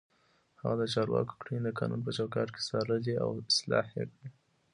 هغه 0.59 0.75
د 0.81 0.83
چارواکو 0.93 1.39
کړنې 1.41 1.59
د 1.63 1.69
قانون 1.79 2.01
په 2.03 2.11
چوکاټ 2.17 2.47
کې 2.55 2.61
څارلې 2.69 3.13
او 3.23 3.29
اصلاح 3.49 3.87
يې 3.97 4.03
کړې. 4.11 4.27